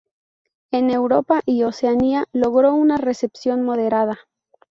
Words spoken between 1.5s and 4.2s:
Oceanía logró una recepción moderada.